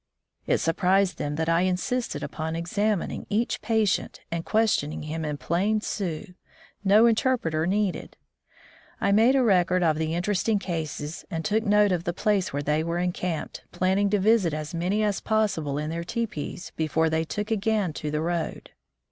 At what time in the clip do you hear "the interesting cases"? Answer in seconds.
9.99-11.23